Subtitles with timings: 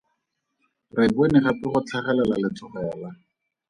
[0.97, 3.09] Re bone gape go tlhagelela letlhogela.